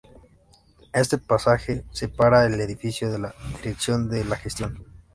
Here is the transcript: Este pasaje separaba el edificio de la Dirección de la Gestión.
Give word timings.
Este 0.93 1.19
pasaje 1.19 1.85
separaba 1.91 2.47
el 2.47 2.59
edificio 2.59 3.11
de 3.11 3.19
la 3.19 3.35
Dirección 3.57 4.09
de 4.09 4.25
la 4.25 4.35
Gestión. 4.35 4.83